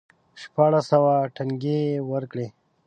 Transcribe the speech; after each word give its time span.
شپاړس 0.41 0.85
سوه 0.91 1.13
ټنګې 1.35 1.77
یې 1.87 2.03
ورکړې. 2.11 2.47